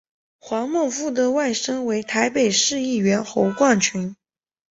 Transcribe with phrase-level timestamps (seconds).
[0.39, 4.15] 黄孟复的外甥为台北市议员侯冠群。